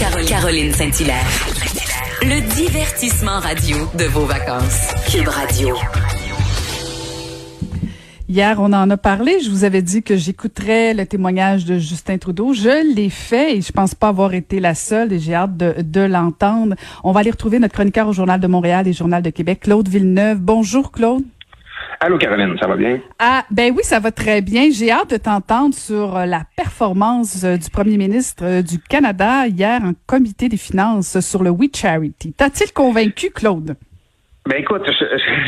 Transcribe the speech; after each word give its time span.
Caroline, 0.00 0.72
Saint-Hilaire. 0.72 1.26
Le 2.22 2.40
divertissement 2.54 3.38
radio 3.38 3.76
de 3.98 4.04
vos 4.04 4.24
vacances. 4.24 4.88
Cube 5.12 5.28
Radio. 5.28 5.76
Hier, 8.26 8.56
on 8.60 8.72
en 8.72 8.88
a 8.88 8.96
parlé. 8.96 9.40
Je 9.40 9.50
vous 9.50 9.64
avais 9.64 9.82
dit 9.82 10.02
que 10.02 10.16
j'écouterais 10.16 10.94
le 10.94 11.04
témoignage 11.04 11.66
de 11.66 11.78
Justin 11.78 12.16
Trudeau. 12.16 12.54
Je 12.54 12.94
l'ai 12.94 13.10
fait 13.10 13.58
et 13.58 13.60
je 13.60 13.72
pense 13.72 13.94
pas 13.94 14.08
avoir 14.08 14.32
été 14.32 14.58
la 14.58 14.74
seule 14.74 15.12
et 15.12 15.18
j'ai 15.18 15.34
hâte 15.34 15.58
de, 15.58 15.74
de 15.82 16.00
l'entendre. 16.00 16.76
On 17.04 17.12
va 17.12 17.20
aller 17.20 17.30
retrouver 17.30 17.58
notre 17.58 17.74
chroniqueur 17.74 18.08
au 18.08 18.14
Journal 18.14 18.40
de 18.40 18.46
Montréal 18.46 18.88
et 18.88 18.94
Journal 18.94 19.22
de 19.22 19.28
Québec, 19.28 19.60
Claude 19.60 19.86
Villeneuve. 19.86 20.38
Bonjour, 20.38 20.92
Claude. 20.92 21.24
Allô 22.02 22.16
Caroline, 22.16 22.56
ça 22.58 22.66
va 22.66 22.76
bien? 22.76 22.98
Ah, 23.18 23.42
ben 23.50 23.74
oui, 23.76 23.82
ça 23.82 24.00
va 24.00 24.10
très 24.10 24.40
bien. 24.40 24.70
J'ai 24.72 24.90
hâte 24.90 25.10
de 25.10 25.18
t'entendre 25.18 25.74
sur 25.74 26.16
euh, 26.16 26.24
la 26.24 26.44
performance 26.56 27.44
euh, 27.44 27.58
du 27.58 27.68
premier 27.68 27.98
ministre 27.98 28.42
euh, 28.42 28.62
du 28.62 28.78
Canada 28.78 29.46
hier 29.46 29.82
en 29.84 29.92
comité 30.06 30.48
des 30.48 30.56
finances 30.56 31.20
sur 31.20 31.42
le 31.42 31.50
We 31.50 31.68
Charity. 31.74 32.32
T'as-t-il 32.32 32.72
convaincu, 32.72 33.28
Claude? 33.30 33.76
Ben 34.48 34.56
écoute, 34.56 34.80
je, 34.86 35.04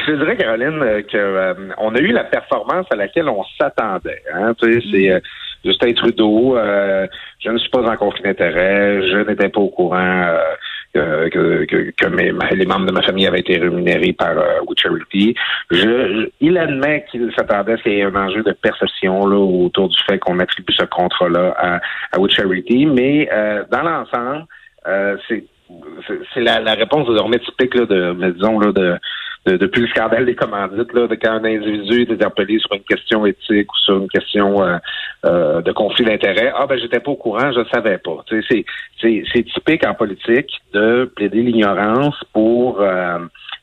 je, 0.07 0.13
dirais 0.13 0.37
Caroline 0.37 1.03
que 1.11 1.75
on 1.79 1.95
a 1.95 1.99
eu 1.99 2.13
la 2.13 2.25
performance 2.25 2.85
à 2.91 2.97
laquelle 2.97 3.31
on 3.31 3.43
s'attendait. 3.59 4.23
Hein? 4.35 4.53
Tu 4.61 4.75
sais, 4.75 4.87
c'est 4.93 5.23
Justin 5.65 5.95
Trudeau. 5.95 6.59
je 7.39 7.48
ne 7.48 7.57
suis 7.57 7.71
pas 7.71 7.91
en 7.91 7.97
conflit 7.97 8.25
d'intérêt. 8.25 9.09
Je 9.11 9.27
n'étais 9.27 9.48
pas 9.48 9.61
au 9.61 9.71
courant 9.71 10.37
que, 10.95 11.65
que, 11.65 11.91
que 11.91 12.07
mes, 12.09 12.33
les 12.55 12.67
membres 12.67 12.87
de 12.87 12.93
ma 12.93 13.03
famille 13.03 13.27
avaient 13.27 13.41
été 13.41 13.59
rémunérés 13.59 14.12
par 14.12 14.37
euh, 14.39 14.61
Charity. 14.77 15.35
Je, 15.71 16.29
il 16.41 16.59
admet 16.59 17.05
qu'il 17.11 17.33
s'attendait 17.37 17.73
à 17.73 17.77
ce 17.79 17.83
qu'il 17.83 17.93
y 17.93 18.01
ait 18.01 18.05
un 18.05 18.15
enjeu 18.15 18.43
de 18.43 18.53
perception 18.53 19.27
là, 19.27 19.37
autour 19.37 19.89
du 19.89 19.98
fait 20.09 20.19
qu'on 20.19 20.39
attribue 20.39 20.73
ce 20.73 20.85
contrat-là 20.85 21.55
à, 21.57 21.77
à 21.77 22.29
Charity, 22.29 22.87
mais 22.87 23.29
euh, 23.33 23.65
dans 23.70 23.83
l'ensemble, 23.83 24.47
euh, 24.87 25.17
c'est 25.29 25.45
c'est 26.35 26.41
la, 26.41 26.61
la, 26.61 26.75
réponse 26.75 27.09
désormais 27.09 27.39
typique 27.39 27.75
là, 27.75 27.87
de, 27.87 28.33
disons, 28.33 28.59
là, 28.59 28.73
de, 28.73 28.98
depuis 29.47 29.83
le 29.83 29.89
scandale 29.89 30.25
des 30.25 30.37
commandites, 30.37 30.93
là, 30.93 31.07
de 31.09 31.15
quand 31.17 31.33
un 31.33 31.45
individu 31.45 32.03
est 32.03 32.12
interpellé 32.12 32.59
sur 32.61 32.73
une 32.75 32.83
question 32.83 33.27
éthique 33.27 33.73
ou 33.73 33.77
sur 33.85 33.98
une 33.98 34.09
question 34.09 34.62
euh, 34.62 34.79
euh, 35.25 35.62
de 35.62 35.73
conflit 35.73 36.05
d'intérêt, 36.05 36.53
ah 36.55 36.67
ben 36.67 36.79
j'étais 36.79 37.01
pas 37.01 37.11
au 37.11 37.17
courant, 37.17 37.51
je 37.53 37.61
savais 37.73 37.98
pas. 37.98 38.25
C'est, 38.29 38.65
c'est, 39.01 39.25
c'est 39.33 39.43
typique 39.43 39.85
en 39.87 39.95
politique 39.95 40.51
de 40.73 41.11
plaider 41.17 41.43
l'ignorance 41.43 42.17
pour 42.33 42.81
euh, 42.81 43.19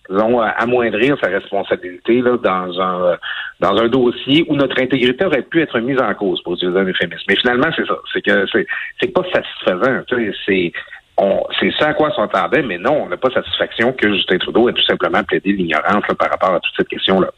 disons, 0.09 0.41
amoindrir 0.41 1.17
sa 1.21 1.29
responsabilité 1.29 2.21
là, 2.21 2.37
dans 2.37 2.81
un 2.81 3.17
dans 3.61 3.77
un 3.77 3.87
dossier 3.87 4.45
où 4.49 4.55
notre 4.55 4.81
intégrité 4.81 5.25
aurait 5.25 5.43
pu 5.43 5.61
être 5.61 5.79
mise 5.79 6.01
en 6.01 6.13
cause, 6.13 6.41
pour 6.43 6.53
utiliser 6.53 6.77
un 6.77 6.85
euphémisme. 6.85 7.23
Mais 7.27 7.35
finalement, 7.35 7.67
c'est 7.75 7.85
ça. 7.85 7.97
C'est 8.13 8.21
que 8.21 8.45
c'est, 8.51 8.65
c'est 9.01 9.13
pas 9.13 9.23
satisfaisant. 9.33 10.01
C'est 10.45 10.71
c'est 11.59 11.71
ça 11.77 11.89
à 11.89 11.93
quoi 11.93 12.11
s'entendait, 12.11 12.61
mais 12.61 12.77
non, 12.77 13.03
on 13.03 13.09
n'a 13.09 13.17
pas 13.17 13.29
satisfaction 13.29 13.93
que 13.93 14.13
Justin 14.13 14.37
Trudeau 14.37 14.69
ait 14.69 14.73
tout 14.73 14.83
simplement 14.83 15.23
plaidé 15.23 15.53
l'ignorance 15.53 16.03
par 16.17 16.29
rapport 16.29 16.53
à 16.53 16.59
toute 16.59 16.73
cette 16.77 16.87
question-là. 16.87 17.31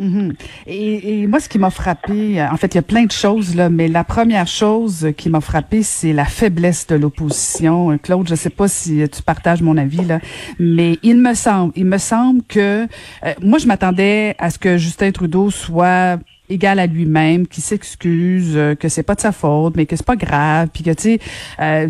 Mm-hmm. 0.00 0.32
et, 0.68 1.26
moi, 1.26 1.38
ce 1.38 1.50
qui 1.50 1.58
m'a 1.58 1.68
frappé, 1.68 2.42
en 2.42 2.56
fait, 2.56 2.68
il 2.68 2.76
y 2.76 2.78
a 2.78 2.82
plein 2.82 3.04
de 3.04 3.12
choses 3.12 3.54
là, 3.54 3.68
mais 3.68 3.88
la 3.88 4.04
première 4.04 4.46
chose 4.46 5.08
qui 5.18 5.28
m'a 5.28 5.42
frappé, 5.42 5.82
c'est 5.82 6.14
la 6.14 6.24
faiblesse 6.24 6.86
de 6.86 6.96
l'opposition. 6.96 7.98
Claude, 7.98 8.26
je 8.26 8.34
sais 8.34 8.50
pas 8.50 8.68
si 8.68 9.06
tu 9.10 9.22
partages 9.22 9.60
mon 9.60 9.76
avis 9.76 10.04
là, 10.04 10.20
mais 10.58 10.98
il 11.02 11.18
me 11.18 11.34
semble, 11.34 11.72
il 11.76 11.84
me 11.84 11.98
semble 11.98 12.42
que 12.42 12.84
euh, 12.84 13.34
moi, 13.42 13.58
je 13.58 13.66
m'attendais 13.66 14.34
à 14.38 14.48
ce 14.48 14.58
que 14.58 14.78
Justin 14.78 15.12
Trudeau 15.12 15.50
soit 15.50 16.18
égal 16.52 16.78
à 16.78 16.86
lui-même, 16.86 17.46
qui 17.46 17.60
s'excuse, 17.60 18.52
euh, 18.56 18.74
que 18.74 18.88
c'est 18.88 19.02
pas 19.02 19.14
de 19.14 19.20
sa 19.20 19.32
faute, 19.32 19.74
mais 19.76 19.86
que 19.86 19.96
c'est 19.96 20.06
pas 20.06 20.16
grave, 20.16 20.68
puis 20.72 20.82
que 20.82 20.90
tu 20.90 21.02
sais, 21.02 21.20
euh, 21.60 21.88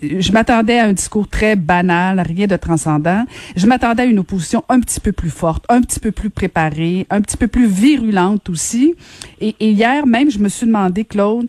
je, 0.00 0.32
m'attendais 0.32 0.78
à 0.78 0.86
un 0.86 0.92
discours 0.92 1.28
très 1.28 1.56
banal, 1.56 2.20
rien 2.20 2.46
de 2.46 2.56
transcendant. 2.56 3.24
Je 3.56 3.66
m'attendais 3.66 4.04
à 4.04 4.06
une 4.06 4.18
opposition 4.18 4.64
un 4.68 4.80
petit 4.80 5.00
peu 5.00 5.12
plus 5.12 5.30
forte, 5.30 5.64
un 5.68 5.80
petit 5.82 6.00
peu 6.00 6.12
plus 6.12 6.30
préparée, 6.30 7.06
un 7.10 7.20
petit 7.20 7.36
peu 7.36 7.48
plus 7.48 7.66
virulente 7.66 8.48
aussi. 8.48 8.94
Et, 9.40 9.54
hier 9.60 10.06
même, 10.06 10.30
je 10.30 10.38
me 10.38 10.48
suis 10.48 10.66
demandé, 10.66 11.04
Claude, 11.04 11.46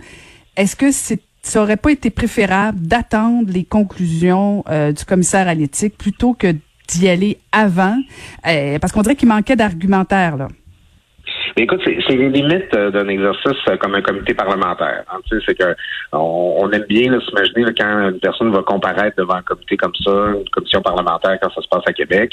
est-ce 0.56 0.76
que 0.76 0.92
ça 0.92 1.62
aurait 1.62 1.78
pas 1.78 1.92
été 1.92 2.10
préférable 2.10 2.80
d'attendre 2.82 3.52
les 3.52 3.64
conclusions 3.64 4.64
euh, 4.70 4.92
du 4.92 5.06
commissaire 5.06 5.48
à 5.48 5.54
l'éthique 5.54 5.98
plutôt 5.98 6.34
que 6.34 6.56
d'y 6.88 7.10
aller 7.10 7.38
avant, 7.52 7.98
parce 8.44 8.94
qu'on 8.94 9.02
dirait 9.02 9.18
qu'il 9.18 9.28
manquait 9.28 9.58
d'argumentaire 9.58 10.38
là. 10.38 10.48
Mais 11.56 11.64
écoute, 11.64 11.82
c'est 11.86 12.16
les 12.16 12.30
limites 12.30 12.74
euh, 12.76 12.92
d'un 12.92 13.08
exercice 13.08 13.58
euh, 13.70 13.78
comme 13.78 13.96
un 13.96 14.02
comité 14.02 14.34
parlementaire. 14.34 15.04
Hein, 15.12 15.20
tu 15.30 15.38
sais, 15.40 15.46
c'est 15.48 15.56
que 15.56 15.76
on, 16.12 16.70
aime 16.72 16.86
bien 16.90 17.18
s'imaginer 17.22 17.74
quand 17.78 18.10
une 18.10 18.20
personne 18.20 18.52
va 18.52 18.62
comparaître 18.62 19.16
devant 19.18 19.36
un 19.36 19.42
comité 19.42 19.78
comme 19.78 19.94
ça, 20.04 20.12
une 20.12 20.50
commission 20.52 20.82
parlementaire 20.82 21.38
quand 21.42 21.50
ça 21.54 21.62
se 21.62 21.68
passe 21.68 21.84
à 21.88 21.94
Québec. 21.94 22.32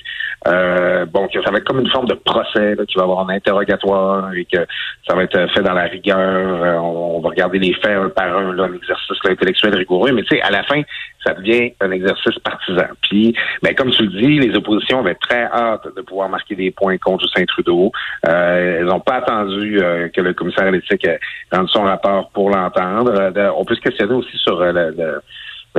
Euh, 0.48 1.06
bon, 1.06 1.28
que 1.28 1.42
ça 1.42 1.50
va 1.50 1.58
être 1.58 1.64
comme 1.64 1.80
une 1.80 1.90
forme 1.90 2.06
de 2.06 2.14
procès, 2.14 2.74
là, 2.74 2.84
qui 2.86 2.96
va 2.96 3.04
avoir 3.04 3.28
un 3.28 3.34
interrogatoire 3.34 4.32
et 4.34 4.44
que 4.44 4.66
ça 5.08 5.14
va 5.14 5.22
être 5.22 5.50
fait 5.52 5.62
dans 5.62 5.74
la 5.74 5.84
rigueur. 5.84 6.18
Euh, 6.18 6.74
on, 6.78 7.20
va 7.20 7.28
regarder 7.30 7.58
les 7.58 7.72
faits 7.74 7.96
un 7.96 8.08
par 8.08 8.36
un, 8.36 8.52
là, 8.52 8.64
un 8.64 8.74
exercice 8.74 9.18
intellectuel 9.24 9.74
rigoureux. 9.76 10.12
Mais 10.12 10.22
tu 10.22 10.36
sais, 10.36 10.42
à 10.42 10.50
la 10.50 10.62
fin, 10.64 10.82
ça 11.24 11.34
devient 11.34 11.72
un 11.80 11.90
exercice 11.90 12.38
partisan. 12.40 12.88
Puis, 13.02 13.34
ben, 13.62 13.74
comme 13.74 13.90
tu 13.90 14.04
le 14.04 14.20
dis, 14.20 14.38
les 14.40 14.54
oppositions 14.56 15.00
avaient 15.00 15.14
très 15.14 15.44
hâte 15.44 15.86
de 15.96 16.02
pouvoir 16.02 16.28
marquer 16.28 16.54
des 16.54 16.70
points 16.70 16.98
contre 16.98 17.24
Justin 17.24 17.44
Trudeau. 17.46 17.92
Euh, 18.28 18.80
elles 18.80 18.86
n'ont 18.86 19.00
pas 19.04 19.16
attendu 19.16 19.80
euh, 19.80 20.08
que 20.08 20.20
le 20.20 20.34
commissaire 20.34 20.66
à 20.66 20.70
l'éthique 20.70 21.06
rendu 21.50 21.68
son 21.68 21.82
rapport 21.82 22.30
pour 22.30 22.50
l'entendre. 22.50 23.12
Euh, 23.14 23.50
on 23.56 23.64
peut 23.64 23.74
se 23.74 23.80
questionner 23.80 24.14
aussi 24.14 24.36
sur 24.38 24.58
le, 24.58 24.72
le 24.72 25.20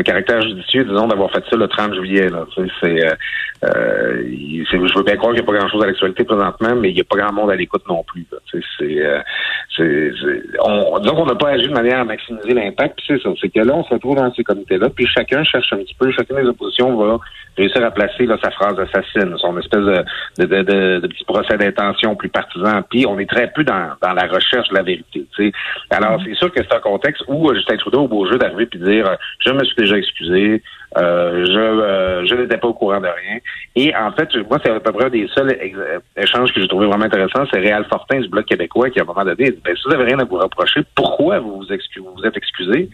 caractère 0.04 0.42
judicieux, 0.42 0.84
disons, 0.84 1.08
d'avoir 1.08 1.32
fait 1.32 1.44
ça 1.50 1.56
le 1.56 1.68
30 1.68 1.96
juillet. 1.96 2.30
Là. 2.30 2.46
C'est, 2.56 3.06
euh, 3.06 3.14
euh 3.64 4.24
je 4.72 4.98
veux 4.98 5.04
bien 5.04 5.16
croire 5.16 5.34
qu'il 5.34 5.44
n'y 5.44 5.50
a 5.50 5.52
pas 5.52 5.58
grand-chose 5.58 5.84
à 5.84 5.88
l'actualité 5.88 6.24
présentement, 6.24 6.76
mais 6.76 6.90
il 6.90 6.96
n'y 6.96 7.02
a 7.02 7.04
pas 7.04 7.18
grand 7.18 7.34
monde 7.34 7.52
à 7.52 7.56
l'écoute 7.56 7.84
non 7.88 8.04
plus. 8.04 8.26
C'est, 8.52 8.62
euh, 8.82 9.20
c'est, 9.76 10.12
on, 10.62 11.00
disons 11.00 11.16
qu'on 11.16 11.26
n'a 11.26 11.36
pas 11.36 11.52
agi 11.52 11.68
de 11.68 11.74
manière 11.74 12.00
à 12.00 12.06
maximiser 12.06 12.54
l'impact. 12.54 12.98
Puis 12.98 13.06
c'est 13.08 13.24
ça, 13.24 13.30
c'est 13.40 13.50
que 13.50 13.60
là, 13.60 13.74
on 13.74 13.84
se 13.84 13.94
retrouve 13.94 14.16
dans 14.16 14.34
ces 14.34 14.44
comités-là, 14.44 14.90
puis 14.90 15.08
chacun 15.08 15.44
cherche 15.44 15.72
un 15.74 15.78
petit 15.78 15.96
peu, 15.96 16.12
chacune 16.12 16.38
des 16.38 16.48
oppositions 16.48 16.96
va 16.98 17.20
réussir 17.58 17.86
à 17.86 17.92
placer 17.92 18.26
là, 18.26 18.38
sa 18.44 18.52
phrase 18.52 18.78
assassine, 18.80 19.34
son 19.38 19.58
espèce 19.58 19.82
de, 19.82 20.04
de, 20.40 20.46
de, 20.46 21.00
de, 21.00 21.08
petit 21.08 21.24
procès 21.24 21.58
d'intention 21.58 22.16
plus 22.16 22.30
partisan. 22.30 22.82
Puis 22.90 23.06
on 23.06 23.18
est 23.18 23.30
très 23.30 23.52
peu 23.52 23.64
dans, 23.64 23.92
dans 24.02 24.14
la 24.14 24.28
recherche 24.28 24.68
de 24.70 24.76
la 24.76 24.84
vérité. 24.84 25.26
Alors, 25.90 26.20
mm-hmm. 26.20 26.26
c'est 26.26 26.36
sûr 26.36 26.52
que 26.52 26.62
c'est 26.62 26.76
un 26.76 26.80
contexte 26.80 27.24
où 27.28 27.54
Justin 27.54 27.78
Trudeau 27.78 28.02
au 28.02 28.08
beau 28.08 28.26
jeu 28.30 28.38
d'arriver 28.38 28.66
puis 28.66 28.80
dire 28.80 29.18
je 29.40 29.52
me 29.52 29.64
suis 29.64 29.85
déjà 29.86 29.98
excusé. 29.98 30.62
Euh, 30.98 31.46
je 31.46 31.60
euh, 31.60 32.26
je 32.26 32.36
n'étais 32.36 32.58
pas 32.58 32.68
au 32.68 32.74
courant 32.74 33.00
de 33.00 33.08
rien. 33.08 33.40
Et 33.76 33.96
en 33.96 34.12
fait, 34.12 34.30
moi, 34.50 34.60
c'est 34.64 34.72
à 34.72 34.80
peu 34.80 34.92
près 34.92 35.06
un 35.06 35.10
des 35.10 35.28
seuls 35.36 35.58
échanges 36.16 36.54
que 36.54 36.62
j'ai 36.62 36.68
trouvé 36.68 36.88
vraiment 36.88 37.06
intéressant. 37.06 37.46
C'est 37.52 37.60
Réal 37.60 37.86
Fortin 37.86 38.22
du 38.22 38.30
Bloc 38.30 38.46
québécois 38.46 38.90
qui, 38.90 39.00
à 39.00 39.04
un 39.04 39.06
moment 39.06 39.24
donné, 39.24 39.52
dit, 39.52 39.60
ben, 39.64 39.76
si 39.76 39.84
vous 39.86 39.92
n'avez 39.92 40.06
rien 40.06 40.20
à 40.20 40.24
vous 40.24 40.38
reprocher, 40.38 40.82
pourquoi 40.96 41.40
vous 41.40 41.62
vous, 41.62 41.66
vous 41.66 42.26
êtes 42.26 42.38
excusé? 42.38 42.90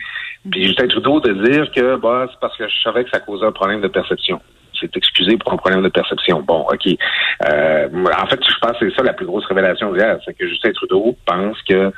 Puis 0.49 0.65
Justin 0.65 0.87
Trudeau 0.87 1.19
de 1.19 1.33
dire 1.33 1.71
que 1.71 1.95
bah, 1.97 2.27
c'est 2.31 2.39
parce 2.39 2.57
que 2.57 2.67
je 2.67 2.81
savais 2.83 3.03
que 3.03 3.09
ça 3.11 3.19
causait 3.19 3.45
un 3.45 3.51
problème 3.51 3.81
de 3.81 3.87
perception 3.87 4.39
c'est 4.81 4.97
excusé 4.97 5.37
pour 5.37 5.53
un 5.53 5.57
problème 5.57 5.83
de 5.83 5.89
perception. 5.89 6.41
Bon, 6.41 6.61
OK. 6.61 6.87
Euh, 6.87 7.87
en 8.19 8.25
fait, 8.25 8.39
je 8.43 8.57
pense 8.59 8.77
que 8.79 8.89
c'est 8.89 8.95
ça 8.95 9.03
la 9.03 9.13
plus 9.13 9.25
grosse 9.25 9.45
révélation 9.45 9.93
d'hier, 9.93 10.17
c'est 10.25 10.33
que 10.35 10.47
Justin 10.47 10.71
Trudeau 10.71 11.15
pense 11.25 11.61
que 11.69 11.91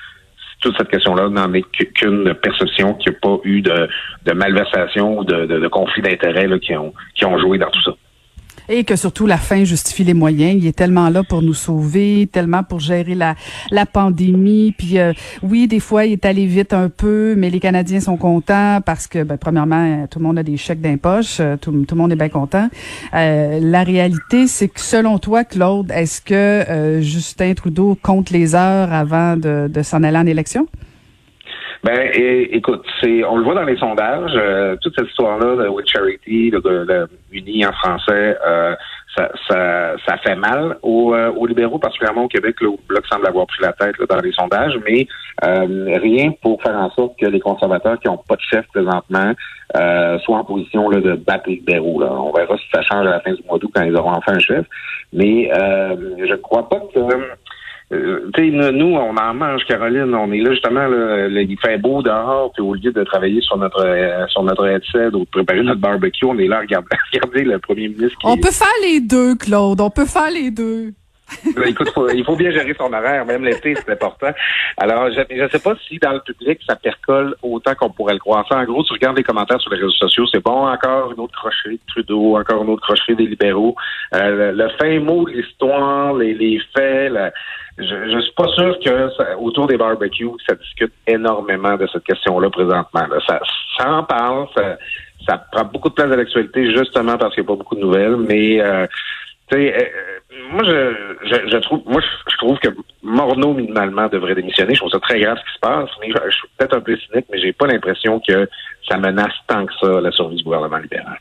toute 0.64 0.78
cette 0.78 0.90
question-là 0.90 1.30
n'en 1.30 1.54
est 1.54 1.64
qu'une 1.94 2.34
perception 2.36 2.94
qu'il 2.96 3.12
n'y 3.12 3.18
a 3.18 3.20
pas 3.20 3.38
eu 3.44 3.62
de, 3.62 4.34
malversation 4.34 5.20
ou 5.20 5.24
de, 5.26 5.46
de, 5.46 5.68
conflit 5.68 6.02
d'intérêts 6.02 6.48
qui 6.60 6.76
ont, 6.76 6.94
qui 7.16 7.26
ont 7.26 7.38
joué 7.38 7.58
dans 7.58 7.70
tout 7.70 7.82
ça. 7.84 7.92
Et 8.70 8.84
que 8.84 8.96
surtout 8.96 9.28
la 9.28 9.38
fin 9.38 9.64
justifie 9.64 10.04
les 10.04 10.14
moyens. 10.14 10.56
Il 10.58 10.68
est 10.68 10.76
tellement 10.76 11.10
là 11.10 11.24
pour 11.24 11.42
nous 11.42 11.54
sauver, 11.54 12.28
tellement 12.32 12.64
pour 12.64 12.80
gérer 12.80 13.16
la, 13.16 13.36
la 13.72 13.86
pandémie. 13.86 14.74
Puis 14.78 15.00
euh, 15.00 15.14
oui, 15.42 15.68
des 15.68 15.80
fois, 15.80 16.06
il 16.06 16.14
est 16.14 16.26
allé 16.26 16.46
vite 16.46 16.74
un 16.74 16.90
peu, 16.90 17.36
mais 17.38 17.50
les 17.50 17.60
Canadiens 17.60 18.00
sont 18.00 18.18
contents 18.18 18.80
parce 18.86 19.08
que, 19.08 19.24
ben, 19.24 19.38
premièrement, 19.38 20.08
tout 20.08 20.20
le 20.20 20.26
monde 20.26 20.38
a 20.40 20.44
des 20.44 20.58
chèques 20.58 20.82
d'impoche, 20.82 21.38
euh, 21.40 21.58
tout, 21.58 21.72
tout, 21.86 21.96
le 21.96 22.02
monde 22.02 22.12
est 22.12 22.18
bien 22.18 22.30
content. 22.30 22.70
Euh, 23.14 23.60
la 23.62 23.84
réalité, 23.84 24.48
c'est 24.48 24.68
que 24.68 24.80
selon 24.80 25.20
toi, 25.20 25.44
Claude, 25.44 25.92
est-ce 25.92 26.22
que 26.22 27.00
Justin 27.02 27.54
Trudeau 27.54 27.98
compte 28.02 28.30
les 28.30 28.56
heures 28.56 28.92
avant 28.94 29.36
de, 29.38 29.70
de 29.72 29.82
s'en 29.82 30.04
aller 30.04 30.18
en 30.18 30.26
élection? 30.26 30.68
Ben, 31.84 32.10
écoute, 32.16 32.86
c'est, 33.02 33.26
on 33.26 33.36
le 33.36 33.44
voit 33.44 33.56
dans 33.56 33.66
les 33.66 33.76
sondages, 33.76 34.32
euh, 34.36 34.78
toute 34.82 34.96
cette 34.98 35.10
histoire-là 35.10 35.66
de 35.66 35.68
With 35.68 35.86
Charity, 35.86 36.50
de, 36.50 36.60
de, 36.60 37.10
Uni 37.34 37.66
en 37.66 37.74
français, 37.74 38.38
euh, 38.48 38.74
ça, 39.18 39.30
ça, 39.50 39.96
ça, 40.08 40.18
fait 40.20 40.36
mal 40.38 40.78
aux, 40.82 41.14
euh, 41.14 41.30
aux, 41.34 41.46
libéraux, 41.46 41.80
particulièrement 41.80 42.24
au 42.24 42.28
Québec, 42.30 42.56
là, 42.62 42.70
où 42.70 42.80
le 42.88 42.88
Bloc 42.88 43.06
semble 43.12 43.28
avoir 43.28 43.48
pris 43.48 43.62
la 43.62 43.74
tête 43.74 43.96
dans 44.10 44.22
les 44.22 44.32
sondages, 44.32 44.80
mais 44.86 45.08
rien 45.42 46.32
pour 46.42 46.62
faire 46.62 46.76
en 46.76 46.90
sorte 46.92 47.20
que 47.20 47.26
les 47.26 47.42
conservateurs 47.42 48.00
qui 48.00 48.08
n'ont 48.08 48.18
pas 48.18 48.36
de 48.36 48.42
chef 48.42 48.66
présentement 48.68 49.34
soient 50.24 50.38
en 50.38 50.46
position 50.46 50.90
là, 50.90 51.02
de 51.02 51.16
battre 51.16 51.44
les 51.48 51.56
libéraux. 51.56 52.00
Là. 52.00 52.14
On 52.14 52.32
verra 52.32 52.58
si 52.58 52.64
ça 52.74 52.82
change 52.82 53.08
à 53.08 53.10
la 53.10 53.20
fin 53.20 53.34
du 53.34 53.44
mois 53.44 53.60
d'août 53.60 53.72
quand 53.76 53.84
ils 53.84 53.96
auront 53.96 54.14
enfin 54.14 54.36
un 54.36 54.40
chef. 54.40 54.66
Mais 55.12 55.52
je 55.54 56.32
ne 56.32 56.36
crois 56.38 56.70
pas 56.70 56.80
que 56.94 57.00
euh, 57.94 58.72
nous, 58.72 58.96
on 58.96 59.16
en 59.16 59.34
mange, 59.34 59.64
Caroline. 59.66 60.14
On 60.14 60.32
est 60.32 60.40
là 60.40 60.52
justement, 60.52 60.88
là, 60.88 61.28
il 61.28 61.58
fait 61.60 61.78
beau 61.78 62.02
dehors, 62.02 62.52
puis 62.54 62.64
au 62.64 62.74
lieu 62.74 62.92
de 62.92 63.04
travailler 63.04 63.42
sur 63.42 63.58
notre 63.58 63.86
euh, 63.86 64.28
sur 64.28 64.44
notre 64.44 64.66
headset 64.68 65.08
ou 65.08 65.20
de 65.20 65.30
préparer 65.30 65.64
notre 65.64 65.82
barbecue, 65.82 66.26
on 66.26 66.38
est 66.38 66.48
là 66.48 66.58
à 66.58 66.62
regarder, 66.62 67.44
le 67.44 67.60
premier 67.60 67.90
ministre. 67.90 68.18
on 68.24 68.38
peut 68.38 68.52
faire 68.52 68.68
les 68.84 69.00
deux, 69.00 69.36
Claude. 69.36 69.82
On 69.82 69.90
peut 69.90 70.06
faire 70.06 70.32
les 70.32 70.52
deux. 70.52 70.94
Ben, 71.56 71.68
écoute, 71.68 71.92
il 72.14 72.26
faut 72.26 72.36
bien 72.36 72.52
gérer 72.52 72.74
son 72.78 72.92
horaire, 72.92 73.26
même 73.26 73.44
l'été, 73.44 73.76
c'est 73.76 73.92
important. 73.92 74.32
Alors, 74.78 75.10
je 75.12 75.44
ne 75.44 75.48
sais 75.50 75.60
pas 75.60 75.76
si 75.88 76.00
dans 76.00 76.14
le 76.14 76.20
public, 76.20 76.60
ça 76.68 76.76
percole 76.76 77.36
autant 77.44 77.76
qu'on 77.76 77.90
pourrait 77.90 78.14
le 78.14 78.20
croire. 78.20 78.46
en 78.50 78.64
gros, 78.64 78.84
tu 78.84 78.94
regardes 78.94 79.18
les 79.18 79.24
commentaires 79.24 79.62
sur 79.62 79.72
les 79.72 79.78
réseaux 79.78 79.92
sociaux, 79.92 80.26
c'est 80.32 80.44
bon, 80.44 80.68
encore 80.68 81.12
une 81.12 81.20
autre 81.20 81.34
crocherie 81.38 81.76
de 81.76 81.92
Trudeau, 81.92 82.38
encore 82.38 82.64
une 82.64 82.70
autre 82.70 82.82
crocherie 82.82 83.16
des 83.16 83.28
libéraux. 83.28 83.76
Euh, 84.16 84.52
le, 84.52 84.70
fin 84.80 85.00
mot 85.00 85.26
de 85.26 85.32
l'histoire, 85.32 86.14
les, 86.16 86.34
les 86.34 86.60
faits, 86.76 87.14
je, 87.78 88.16
ne 88.16 88.22
suis 88.22 88.34
pas 88.34 88.48
sûr 88.50 88.78
que 88.80 89.36
autour 89.38 89.68
des 89.68 89.78
barbecues, 89.78 90.30
ça 90.48 90.56
discute 90.56 90.94
énormément 91.08 91.76
de 91.76 91.88
cette 91.88 92.04
question-là 92.04 92.50
présentement. 92.50 93.06
Ça, 93.28 93.40
ça 93.78 93.92
en 93.92 94.04
parle, 94.04 94.48
ça, 95.26 95.38
prend 95.52 95.66
beaucoup 95.66 95.90
de 95.90 95.94
place 95.96 96.12
à 96.12 96.16
l'actualité 96.16 96.72
justement 96.72 97.18
parce 97.18 97.34
qu'il 97.34 97.44
n'y 97.44 97.48
a 97.48 97.52
pas 97.52 97.56
beaucoup 97.56 97.76
de 97.76 97.82
nouvelles, 97.82 98.18
mais 98.18 98.62
euh, 98.62 98.86
euh, 99.56 100.20
moi 100.52 100.64
je, 100.64 101.50
je, 101.50 101.58
trouve 101.58 101.82
moi 101.86 102.02
je, 102.02 102.38
trouve 102.38 102.58
que 102.60 102.70
Morneau 103.02 103.54
minimalement 103.54 104.08
devrait 104.08 104.36
démissionner. 104.36 104.74
Je 104.74 104.80
trouve 104.80 104.92
ça 104.92 105.00
très 105.00 105.20
grave 105.20 105.38
ce 105.38 105.44
qui 105.44 105.54
se 105.56 105.60
passe, 105.60 105.90
mais 106.02 106.10
je, 106.10 106.18
je 106.26 106.36
suis 106.36 106.48
peut-être 106.58 106.78
un 106.78 106.82
peu 106.82 106.98
cynique, 106.98 107.26
mais 107.32 107.40
j'ai 107.40 107.54
pas 107.54 107.68
l'impression 107.68 108.20
que 108.20 108.48
ça 108.88 108.98
menace 108.98 109.34
tant 109.48 109.66
que 109.66 109.74
ça 109.82 110.02
la 110.02 110.12
survie 110.12 110.38
du 110.38 110.44
gouvernement 110.44 110.78
libéral. 110.78 111.20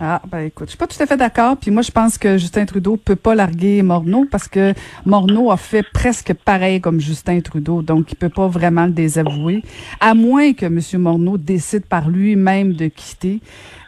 Ah, 0.00 0.20
ben 0.26 0.40
écoute, 0.40 0.66
je 0.66 0.70
suis 0.70 0.78
pas 0.78 0.88
tout 0.88 1.00
à 1.00 1.06
fait 1.06 1.16
d'accord. 1.16 1.56
Puis 1.56 1.70
moi, 1.70 1.82
je 1.82 1.92
pense 1.92 2.18
que 2.18 2.36
Justin 2.36 2.64
Trudeau 2.64 2.96
peut 2.96 3.16
pas 3.16 3.34
larguer 3.34 3.82
Morneau 3.82 4.26
parce 4.30 4.48
que 4.48 4.74
Morneau 5.06 5.52
a 5.52 5.56
fait 5.56 5.84
presque 5.92 6.34
pareil 6.34 6.80
comme 6.80 7.00
Justin 7.00 7.40
Trudeau, 7.40 7.80
donc 7.82 8.10
il 8.10 8.16
peut 8.16 8.28
pas 8.28 8.48
vraiment 8.48 8.86
le 8.86 8.92
désavouer, 8.92 9.62
à 10.00 10.14
moins 10.14 10.52
que 10.52 10.66
M. 10.66 10.80
Morneau 11.00 11.38
décide 11.38 11.86
par 11.86 12.08
lui-même 12.08 12.72
de 12.72 12.86
quitter. 12.86 13.40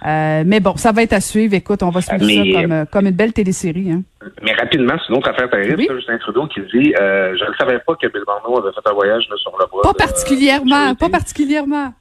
Euh, 0.07 0.45
mais 0.47 0.61
bon, 0.61 0.77
ça 0.77 0.93
va 0.93 1.03
être 1.03 1.13
à 1.13 1.21
suivre. 1.21 1.55
Écoute, 1.55 1.83
on 1.83 1.91
va 1.91 2.01
suivre 2.01 2.25
ça 2.25 2.61
comme, 2.61 2.73
euh, 2.73 2.85
comme, 2.85 3.07
une 3.07 3.17
belle 3.17 3.33
télésérie. 3.33 3.91
Hein. 3.91 4.03
Mais 4.43 4.53
rapidement, 4.53 4.95
c'est 4.99 5.13
une 5.13 5.19
autre 5.19 5.31
affaire 5.31 5.51
terrible, 5.51 5.83
Justin 5.97 6.19
Trudeau 6.19 6.47
qui 6.47 6.61
dit 6.73 6.95
euh, 7.01 7.35
Je 7.37 7.51
ne 7.51 7.55
savais 7.59 7.81
pas 7.81 7.95
que 7.97 8.07
Bill 8.07 8.23
Morneau 8.27 8.61
avait 8.61 8.73
fait 8.73 8.89
un 8.89 8.95
voyage 8.95 9.25
sur 9.37 9.53
le 9.59 9.67
bois. 9.71 9.83
Pas 9.83 9.95
particulièrement, 9.95 10.95
pas 10.95 11.09
particulièrement. 11.09 11.93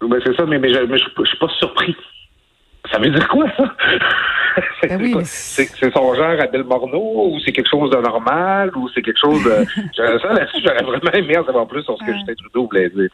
Ben, 0.00 0.20
c'est 0.24 0.34
ça, 0.36 0.44
mais, 0.44 0.58
mais, 0.58 0.72
je, 0.72 0.80
ne 0.80 0.96
suis 0.98 1.38
pas 1.38 1.48
surpris. 1.58 1.94
Ça 2.90 2.98
veut 2.98 3.10
dire 3.10 3.28
quoi, 3.28 3.46
ça? 3.56 3.74
Ben 4.82 5.24
c'est 5.24 5.92
son 5.92 6.14
genre 6.14 6.40
à 6.40 6.62
Morneau 6.62 7.30
ou 7.32 7.40
c'est 7.40 7.50
quelque 7.50 7.68
chose 7.68 7.90
de 7.90 7.96
normal 7.96 8.70
ou 8.76 8.88
c'est 8.90 9.02
quelque 9.02 9.18
chose 9.18 9.42
de. 9.42 9.64
ça, 9.96 10.32
là-dessus, 10.32 10.62
j'aurais 10.64 10.84
vraiment 10.84 11.10
aimé 11.12 11.38
en 11.38 11.44
savoir 11.44 11.66
plus 11.66 11.82
sur 11.82 11.98
ce 11.98 12.04
que 12.04 12.12
Justin 12.12 12.34
Trudeau 12.34 12.66
voulait 12.66 12.90
dire. 12.90 13.08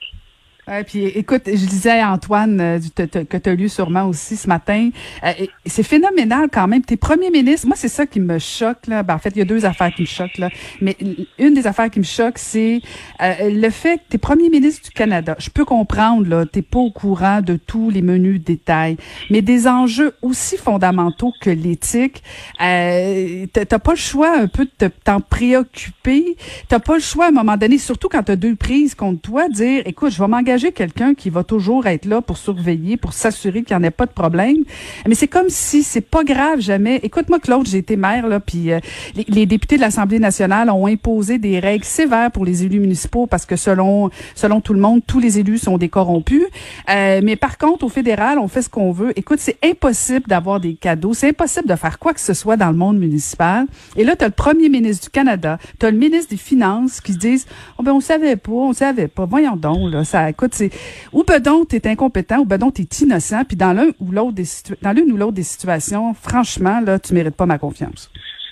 Ouais, 0.70 0.84
puis 0.84 1.06
écoute, 1.06 1.42
je 1.46 1.66
disais 1.66 1.98
à 1.98 2.12
Antoine 2.12 2.60
euh, 2.60 2.78
que 3.04 3.36
tu 3.36 3.48
as 3.48 3.54
lu 3.56 3.68
sûrement 3.68 4.04
aussi 4.04 4.36
ce 4.36 4.46
matin, 4.46 4.90
euh, 5.24 5.32
c'est 5.66 5.82
phénoménal 5.82 6.48
quand 6.52 6.68
même. 6.68 6.82
Tes 6.82 6.96
premiers 6.96 7.30
ministres, 7.30 7.66
moi 7.66 7.74
c'est 7.76 7.88
ça 7.88 8.06
qui 8.06 8.20
me 8.20 8.38
choque 8.38 8.86
là. 8.86 9.02
Ben, 9.02 9.16
en 9.16 9.18
fait, 9.18 9.30
il 9.30 9.38
y 9.38 9.42
a 9.42 9.44
deux 9.44 9.64
affaires 9.64 9.92
qui 9.92 10.02
me 10.02 10.06
choquent 10.06 10.38
là, 10.38 10.48
mais 10.80 10.96
une 11.40 11.54
des 11.54 11.66
affaires 11.66 11.90
qui 11.90 11.98
me 11.98 12.04
choque, 12.04 12.38
c'est 12.38 12.82
euh, 13.20 13.50
le 13.50 13.68
fait 13.70 13.98
que 13.98 14.02
tes 14.10 14.18
premiers 14.18 14.48
ministres 14.48 14.84
du 14.84 14.90
Canada. 14.90 15.34
Je 15.40 15.50
peux 15.50 15.64
comprendre 15.64 16.28
là, 16.28 16.46
t'es 16.46 16.62
pas 16.62 16.78
au 16.78 16.92
courant 16.92 17.40
de 17.42 17.56
tous 17.56 17.90
les 17.90 18.00
menus 18.00 18.40
détails, 18.40 18.96
mais 19.28 19.42
des 19.42 19.66
enjeux 19.66 20.14
aussi 20.22 20.56
fondamentaux 20.56 21.32
que 21.40 21.50
l'éthique, 21.50 22.22
euh, 22.62 23.46
t'as 23.52 23.78
pas 23.80 23.92
le 23.92 23.96
choix 23.96 24.38
un 24.38 24.46
peu 24.46 24.68
de 24.78 24.86
t'en 24.86 25.20
préoccuper. 25.20 26.36
T'as 26.68 26.78
pas 26.78 26.94
le 26.94 27.00
choix 27.00 27.24
à 27.24 27.28
un 27.30 27.32
moment 27.32 27.56
donné, 27.56 27.76
surtout 27.78 28.08
quand 28.08 28.22
t'as 28.22 28.36
deux 28.36 28.54
prises 28.54 28.94
contre 28.94 29.20
toi, 29.20 29.48
dire, 29.48 29.82
écoute, 29.84 30.12
je 30.12 30.22
vais 30.22 30.28
m'engager 30.28 30.59
quelqu'un 30.68 31.14
qui 31.14 31.30
va 31.30 31.44
toujours 31.44 31.86
être 31.86 32.04
là 32.04 32.20
pour 32.20 32.36
surveiller, 32.36 32.96
pour 32.96 33.12
s'assurer 33.12 33.62
qu'il 33.62 33.76
n'y 33.76 33.82
en 33.82 33.86
ait 33.86 33.90
pas 33.90 34.06
de 34.06 34.12
problème. 34.12 34.58
Mais 35.06 35.14
c'est 35.14 35.28
comme 35.28 35.48
si 35.48 35.82
c'est 35.82 36.00
pas 36.00 36.24
grave 36.24 36.60
jamais. 36.60 37.00
Écoute-moi, 37.02 37.40
Claude, 37.40 37.66
j'ai 37.66 37.78
été 37.78 37.96
maire, 37.96 38.28
là, 38.28 38.40
puis 38.40 38.72
euh, 38.72 38.80
les, 39.28 39.46
députés 39.46 39.76
de 39.76 39.80
l'Assemblée 39.80 40.18
nationale 40.18 40.70
ont 40.70 40.86
imposé 40.86 41.38
des 41.38 41.58
règles 41.58 41.84
sévères 41.84 42.30
pour 42.30 42.44
les 42.44 42.64
élus 42.64 42.80
municipaux 42.80 43.26
parce 43.26 43.46
que 43.46 43.56
selon, 43.56 44.10
selon 44.34 44.60
tout 44.60 44.74
le 44.74 44.80
monde, 44.80 45.00
tous 45.06 45.18
les 45.18 45.38
élus 45.38 45.58
sont 45.58 45.78
des 45.78 45.88
corrompus. 45.88 46.44
Euh, 46.88 47.20
mais 47.22 47.36
par 47.36 47.58
contre, 47.58 47.84
au 47.84 47.88
fédéral, 47.88 48.38
on 48.38 48.48
fait 48.48 48.62
ce 48.62 48.68
qu'on 48.68 48.92
veut. 48.92 49.12
Écoute, 49.18 49.38
c'est 49.40 49.58
impossible 49.64 50.26
d'avoir 50.28 50.60
des 50.60 50.74
cadeaux. 50.74 51.14
C'est 51.14 51.28
impossible 51.28 51.68
de 51.68 51.76
faire 51.76 51.98
quoi 51.98 52.14
que 52.14 52.20
ce 52.20 52.34
soit 52.34 52.56
dans 52.56 52.70
le 52.70 52.76
monde 52.76 52.98
municipal. 52.98 53.66
Et 53.96 54.04
là, 54.04 54.16
tu 54.16 54.24
as 54.24 54.28
le 54.28 54.34
premier 54.34 54.68
ministre 54.68 55.04
du 55.04 55.10
Canada, 55.10 55.58
tu 55.78 55.86
as 55.86 55.90
le 55.90 55.98
ministre 55.98 56.30
des 56.30 56.36
Finances 56.36 57.00
qui 57.00 57.16
disent, 57.16 57.46
oh 57.78 57.82
ben, 57.82 57.92
on 57.92 58.00
savait 58.00 58.36
pas, 58.36 58.52
on 58.52 58.72
savait 58.72 59.08
pas. 59.08 59.26
Voyons 59.26 59.56
donc, 59.56 59.92
là, 59.92 60.04
ça, 60.04 60.30
écoute, 60.30 60.49
c'est 60.54 60.70
ou 61.12 61.24
ben 61.24 61.40
donc 61.40 61.68
t'es 61.68 61.88
incompétent, 61.88 62.38
ou 62.38 62.44
ben 62.44 62.58
donc 62.58 62.74
t'es 62.74 62.86
innocent, 63.02 63.44
puis 63.44 63.56
dans 63.56 63.72
l'un 63.72 63.88
ou 64.00 64.12
l'autre 64.12 64.32
des 64.32 64.44
dans 64.82 64.92
l'une 64.92 65.12
ou 65.12 65.16
l'autre 65.16 65.32
des 65.32 65.42
situations, 65.42 66.14
franchement 66.14 66.80
là, 66.80 66.98
tu 66.98 67.14
mérites 67.14 67.36
pas 67.36 67.46
ma 67.46 67.58
confiance. 67.58 68.10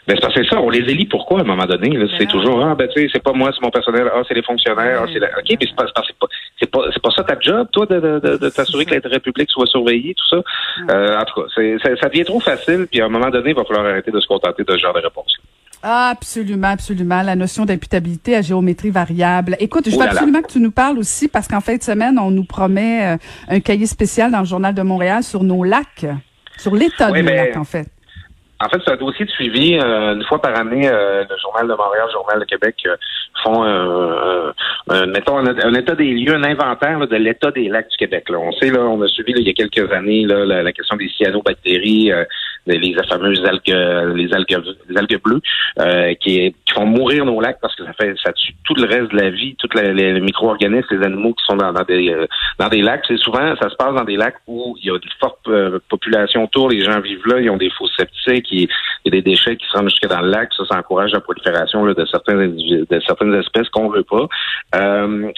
Ben, 0.08 0.16
c'est 0.34 0.46
ça, 0.46 0.58
on 0.58 0.70
les 0.70 0.78
élit 0.90 1.04
pourquoi 1.04 1.40
à 1.40 1.42
un 1.42 1.44
moment 1.44 1.66
donné? 1.66 1.90
C'est 2.18 2.26
toujours 2.26 2.64
ah 2.64 2.74
ben 2.74 2.88
tu 2.88 3.02
sais, 3.02 3.10
c'est 3.12 3.22
pas 3.22 3.32
moi, 3.34 3.50
c'est 3.52 3.62
mon 3.62 3.70
personnel, 3.70 4.10
ah 4.10 4.22
c'est 4.26 4.32
les 4.32 4.42
fonctionnaires, 4.42 5.02
ah, 5.02 5.06
c'est 5.12 5.18
la... 5.18 5.26
OK, 5.26 5.44
mais 5.50 5.56
c'est 5.60 5.76
pas 5.76 5.84
c'est 5.86 6.18
pas 6.18 6.26
c'est 6.58 6.70
pas 6.70 6.80
c'est 6.94 7.02
pas 7.02 7.10
ça 7.10 7.24
ta 7.24 7.38
job, 7.38 7.68
toi, 7.72 7.84
de, 7.84 8.00
de, 8.00 8.36
de, 8.38 8.48
t'assurer 8.48 8.86
que 8.86 8.94
l'intérêt 8.94 9.20
public 9.20 9.50
soit 9.50 9.66
surveillé, 9.66 10.14
tout 10.14 10.36
ça. 10.36 10.42
Euh, 10.90 11.18
en 11.18 11.24
tout 11.26 11.42
cas, 11.42 11.48
ça, 11.54 11.96
ça 12.00 12.08
devient 12.08 12.24
trop 12.24 12.40
facile, 12.40 12.86
puis 12.90 13.02
à 13.02 13.04
un 13.04 13.10
moment 13.10 13.28
donné, 13.28 13.50
il 13.50 13.56
va 13.56 13.64
falloir 13.64 13.84
arrêter 13.84 14.10
de 14.10 14.18
se 14.18 14.26
contenter 14.26 14.64
de 14.64 14.72
ce 14.72 14.78
genre 14.78 14.94
de 14.94 15.00
réponse. 15.00 15.36
Ah, 15.82 16.10
absolument, 16.10 16.68
absolument. 16.68 17.22
La 17.22 17.36
notion 17.36 17.64
d'imputabilité 17.64 18.34
à 18.36 18.42
géométrie 18.42 18.90
variable. 18.90 19.56
Écoute, 19.60 19.88
je 19.88 19.96
veux 19.96 20.02
absolument 20.02 20.42
que 20.42 20.50
tu 20.50 20.60
nous 20.60 20.72
parles 20.72 20.98
aussi 20.98 21.28
parce 21.28 21.46
qu'en 21.46 21.60
fin 21.60 21.76
de 21.76 21.82
semaine, 21.82 22.18
on 22.18 22.30
nous 22.30 22.44
promet 22.44 23.14
euh, 23.14 23.16
un 23.48 23.60
cahier 23.60 23.86
spécial 23.86 24.32
dans 24.32 24.40
le 24.40 24.44
Journal 24.44 24.74
de 24.74 24.82
Montréal 24.82 25.22
sur 25.22 25.44
nos 25.44 25.62
lacs, 25.62 26.06
sur 26.56 26.74
l'état 26.74 27.10
de 27.12 27.20
nos 27.20 27.30
lacs, 27.30 27.56
en 27.56 27.64
fait. 27.64 27.86
En 28.60 28.68
fait, 28.68 28.78
c'est 28.84 28.92
un 28.92 28.96
dossier 28.96 29.24
de 29.24 29.30
suivi. 29.30 29.78
Euh, 29.78 30.16
une 30.16 30.24
fois 30.24 30.42
par 30.42 30.58
année, 30.58 30.88
euh, 30.88 31.22
le 31.30 31.36
Journal 31.40 31.68
de 31.68 31.74
Montréal, 31.74 32.06
le 32.08 32.12
Journal 32.12 32.40
de 32.40 32.44
Québec 32.44 32.74
font 33.44 33.62
un, 33.62 35.06
mettons, 35.06 35.38
un, 35.38 35.74
état 35.74 35.94
des 35.94 36.10
lieux, 36.10 36.34
un 36.34 36.42
inventaire 36.42 37.06
de 37.06 37.16
l'état 37.16 37.52
des 37.52 37.68
lacs 37.68 37.88
du 37.88 37.96
Québec. 37.96 38.28
Là. 38.30 38.38
On 38.38 38.50
sait, 38.50 38.70
là, 38.70 38.80
on 38.80 39.00
a 39.00 39.06
suivi 39.06 39.32
il 39.36 39.46
y 39.46 39.50
a 39.50 39.52
quelques 39.52 39.92
années 39.92 40.24
là, 40.24 40.44
la, 40.44 40.72
question 40.72 40.96
des 40.96 41.08
cyanobactéries, 41.08 42.10
les 42.68 42.94
fameuses 43.08 43.44
algues, 43.44 44.16
les 44.16 44.32
algues, 44.32 44.76
les 44.88 44.96
algues 44.96 45.20
bleues, 45.22 45.40
euh, 45.80 46.14
qui, 46.14 46.54
qui, 46.66 46.74
font 46.74 46.86
mourir 46.86 47.24
nos 47.24 47.40
lacs 47.40 47.58
parce 47.60 47.74
que 47.74 47.84
ça 47.84 47.92
fait, 47.92 48.14
ça 48.24 48.32
tue 48.32 48.52
tout 48.64 48.74
le 48.74 48.84
reste 48.84 49.12
de 49.12 49.16
la 49.16 49.30
vie, 49.30 49.56
tous 49.58 49.68
les, 49.76 50.20
micro-organismes, 50.20 50.86
les 50.90 51.06
animaux 51.06 51.34
qui 51.34 51.44
sont 51.44 51.56
dans, 51.56 51.72
des, 51.84 52.10
euh, 52.10 52.26
dans 52.58 52.68
des 52.68 52.82
lacs. 52.82 53.04
C'est 53.06 53.18
souvent, 53.18 53.54
ça 53.60 53.68
se 53.68 53.76
passe 53.76 53.94
dans 53.94 54.04
des 54.04 54.16
lacs 54.16 54.36
où 54.46 54.76
il 54.80 54.86
y 54.86 54.90
a 54.90 54.94
une 54.94 55.10
forte 55.20 55.38
euh, 55.48 55.78
population 55.88 56.44
autour, 56.44 56.70
les 56.70 56.80
gens 56.80 57.00
vivent 57.00 57.26
là, 57.26 57.40
ils 57.40 57.50
ont 57.50 57.56
des 57.56 57.70
faux 57.70 57.86
sceptiques, 57.88 58.46
il, 58.50 58.68
y 59.04 59.08
a 59.08 59.10
des 59.10 59.22
déchets 59.22 59.56
qui 59.56 59.66
se 59.66 59.76
rendent 59.76 59.88
jusque 59.88 60.06
dans 60.08 60.20
le 60.20 60.30
lac, 60.30 60.50
ça, 60.56 60.64
ça 60.70 60.78
encourage 60.78 61.12
la 61.12 61.20
prolifération 61.20 61.84
là, 61.84 61.94
de 61.94 62.06
certains 62.06 62.36
de 62.36 63.00
certaines 63.06 63.34
espèces 63.34 63.68
qu'on 63.70 63.88
veut 63.88 64.04
pas. 64.04 64.26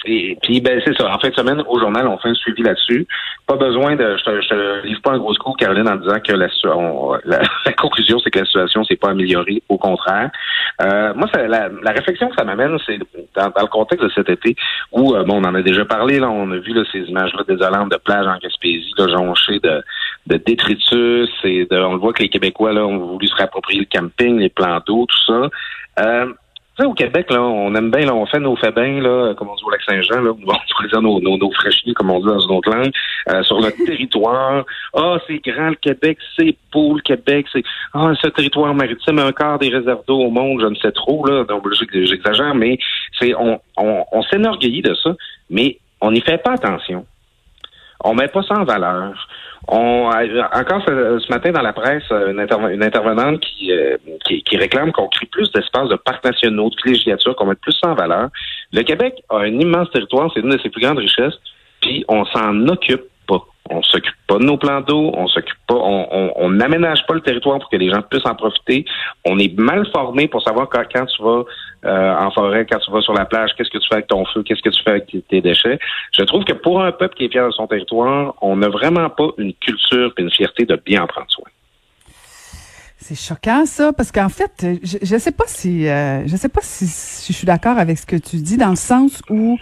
et 0.05 0.37
puis, 0.41 0.61
ben, 0.61 0.81
c'est 0.85 0.97
ça. 0.97 1.13
En 1.13 1.19
fin 1.19 1.29
de 1.29 1.35
semaine, 1.35 1.63
au 1.67 1.79
journal, 1.79 2.07
on 2.07 2.17
fait 2.17 2.29
un 2.29 2.33
suivi 2.33 2.63
là-dessus. 2.63 3.07
Pas 3.47 3.55
besoin 3.55 3.95
de, 3.95 4.17
je 4.17 4.23
te, 4.23 4.41
je 4.41 4.47
te 4.49 4.87
livre 4.87 5.01
pas 5.01 5.11
un 5.11 5.19
gros 5.19 5.33
coup, 5.35 5.53
Caroline, 5.53 5.87
en 5.87 5.95
disant 5.95 6.19
que 6.19 6.33
la, 6.33 6.47
on, 6.75 7.13
la, 7.65 7.73
conclusion, 7.73 8.19
c'est 8.19 8.29
que 8.29 8.39
la 8.39 8.45
situation 8.45 8.83
s'est 8.83 8.95
pas 8.95 9.09
améliorée, 9.09 9.61
au 9.69 9.77
contraire. 9.77 10.29
Euh, 10.81 11.13
moi, 11.15 11.27
ça, 11.33 11.47
la, 11.47 11.69
réflexion 11.91 12.29
que 12.29 12.35
ça 12.35 12.43
m'amène, 12.43 12.77
c'est 12.85 12.99
dans, 13.35 13.51
le 13.55 13.67
contexte 13.67 14.05
de 14.05 14.11
cet 14.11 14.29
été 14.29 14.55
où, 14.91 15.15
euh, 15.15 15.23
bon, 15.23 15.41
on 15.41 15.47
en 15.47 15.55
a 15.55 15.61
déjà 15.61 15.85
parlé, 15.85 16.19
là, 16.19 16.29
on 16.29 16.51
a 16.51 16.57
vu 16.57 16.73
là, 16.73 16.83
ces 16.91 16.99
images-là 16.99 17.43
désolantes 17.47 17.91
de 17.91 17.97
plages 17.97 18.27
en 18.27 18.37
Gaspésie, 18.37 18.91
là, 18.97 19.07
jonchées 19.07 19.59
de, 19.59 19.83
de 20.27 20.37
détritus, 20.37 21.29
et 21.43 21.65
de, 21.65 21.77
on 21.77 21.93
le 21.93 21.99
voit 21.99 22.13
que 22.13 22.23
les 22.23 22.29
Québécois 22.29 22.73
là, 22.73 22.85
ont 22.85 22.97
voulu 22.97 23.27
se 23.27 23.35
réapproprier 23.35 23.81
le 23.81 23.99
camping, 23.99 24.39
les 24.39 24.49
plans 24.49 24.79
d'eau, 24.85 25.05
tout 25.07 25.25
ça. 25.27 25.49
Euh, 25.99 26.33
au 26.85 26.93
Québec, 26.93 27.29
là, 27.29 27.41
on 27.41 27.73
aime 27.75 27.91
bien, 27.91 28.05
là, 28.05 28.15
on 28.15 28.25
fait 28.25 28.39
nos 28.39 28.55
faits 28.55 28.75
là, 28.75 29.33
comme 29.35 29.49
on 29.49 29.55
dit 29.55 29.63
au 29.65 29.69
Lac-Saint-Jean, 29.69 30.21
là, 30.21 30.31
on 30.31 30.87
dire 30.87 31.01
nos, 31.01 31.19
nos, 31.19 31.37
nos 31.37 31.49
comme 31.95 32.09
on 32.09 32.19
dit 32.19 32.25
dans 32.25 32.39
une 32.39 32.51
autre 32.51 32.69
langue, 32.69 32.91
euh, 33.29 33.43
sur 33.43 33.59
notre 33.59 33.77
territoire. 33.85 34.65
Ah, 34.93 35.17
c'est 35.27 35.39
grand 35.43 35.69
le 35.69 35.75
Québec, 35.75 36.17
c'est 36.37 36.55
beau 36.71 36.95
le 36.95 37.01
Québec, 37.01 37.45
c'est 37.51 37.63
ah, 37.93 38.11
ce 38.21 38.27
territoire 38.27 38.73
maritime, 38.73 39.19
un 39.19 39.31
quart 39.31 39.59
des 39.59 39.69
réserves 39.69 40.03
d'eau 40.07 40.19
au 40.19 40.29
monde, 40.29 40.61
je 40.61 40.67
ne 40.67 40.75
sais 40.75 40.91
trop, 40.91 41.25
là, 41.25 41.43
donc 41.43 41.63
j'exagère, 41.73 42.55
mais 42.55 42.77
c'est 43.19 43.33
on, 43.35 43.59
on, 43.77 44.03
on 44.11 44.23
s'énorgueillit 44.23 44.81
de 44.81 44.95
ça, 44.95 45.15
mais 45.49 45.77
on 46.01 46.11
n'y 46.11 46.21
fait 46.21 46.41
pas 46.41 46.53
attention. 46.53 47.05
On 48.03 48.13
met 48.13 48.27
pas 48.27 48.41
ça 48.43 48.55
en 48.55 48.63
valeur. 48.63 49.27
On, 49.67 50.09
encore 50.53 50.81
ce, 50.87 51.29
matin 51.31 51.51
dans 51.51 51.61
la 51.61 51.73
presse, 51.73 52.03
une, 52.09 52.39
intervenante 52.39 53.41
qui, 53.41 53.71
qui, 54.25 54.57
réclame 54.57 54.91
qu'on 54.91 55.07
crée 55.07 55.27
plus 55.27 55.51
d'espaces 55.51 55.89
de 55.89 55.95
parcs 55.95 56.23
nationaux, 56.25 56.69
de 56.69 56.75
villégiature, 56.83 57.35
qu'on 57.35 57.45
mette 57.45 57.61
plus 57.61 57.77
ça 57.79 57.89
en 57.89 57.95
valeur. 57.95 58.29
Le 58.73 58.81
Québec 58.81 59.21
a 59.29 59.37
un 59.37 59.59
immense 59.59 59.91
territoire, 59.91 60.31
c'est 60.33 60.39
une 60.39 60.49
de 60.49 60.59
ses 60.59 60.69
plus 60.69 60.81
grandes 60.81 60.97
richesses, 60.97 61.35
puis 61.79 62.03
on 62.07 62.25
s'en 62.25 62.67
occupe 62.67 63.03
on 63.71 63.81
s'occupe 63.83 64.15
pas 64.31 64.39
nos 64.39 64.57
plans 64.57 64.79
d'eau, 64.79 65.11
on 65.13 65.27
s'occupe 65.27 65.57
pas, 65.67 65.75
on 65.75 66.49
n'aménage 66.49 67.05
pas 67.05 67.15
le 67.15 67.21
territoire 67.21 67.59
pour 67.59 67.69
que 67.69 67.75
les 67.75 67.89
gens 67.89 68.01
puissent 68.01 68.25
en 68.25 68.35
profiter. 68.35 68.85
On 69.25 69.37
est 69.37 69.53
mal 69.59 69.85
formé 69.91 70.29
pour 70.29 70.41
savoir 70.41 70.69
quand, 70.69 71.05
tu 71.05 71.21
vas 71.21 71.43
euh, 71.85 72.15
en 72.15 72.31
forêt, 72.31 72.65
quand 72.65 72.79
tu 72.79 72.91
vas 72.91 73.01
sur 73.01 73.13
la 73.13 73.25
plage, 73.25 73.51
qu'est-ce 73.57 73.69
que 73.69 73.77
tu 73.77 73.87
fais 73.89 73.95
avec 73.95 74.07
ton 74.07 74.23
feu, 74.25 74.41
qu'est-ce 74.43 74.61
que 74.61 74.69
tu 74.69 74.81
fais 74.83 74.91
avec 74.91 75.13
tes 75.27 75.41
déchets. 75.41 75.79
Je 76.17 76.23
trouve 76.23 76.45
que 76.45 76.53
pour 76.53 76.81
un 76.81 76.93
peuple 76.93 77.15
qui 77.15 77.25
est 77.25 77.29
fier 77.29 77.45
de 77.45 77.51
son 77.51 77.67
territoire, 77.67 78.35
on 78.41 78.55
n'a 78.55 78.69
vraiment 78.69 79.09
pas 79.09 79.27
une 79.37 79.53
culture 79.53 80.13
et 80.17 80.21
une 80.21 80.31
fierté 80.31 80.65
de 80.65 80.77
bien 80.77 81.03
en 81.03 81.07
prendre 81.07 81.29
soin. 81.29 81.47
C'est 82.97 83.15
choquant 83.15 83.65
ça, 83.65 83.91
parce 83.91 84.13
qu'en 84.13 84.29
fait, 84.29 84.65
je, 84.81 84.97
je 85.01 85.17
sais 85.17 85.31
pas 85.33 85.47
si, 85.47 85.89
euh, 85.89 86.25
je 86.25 86.35
sais 86.37 86.49
pas 86.49 86.61
si 86.61 86.85
je 86.85 87.37
suis 87.37 87.47
d'accord 87.47 87.77
avec 87.77 87.97
ce 87.97 88.05
que 88.05 88.15
tu 88.15 88.37
dis 88.37 88.57
dans 88.57 88.69
le 88.69 88.75
sens 88.77 89.21
où 89.29 89.57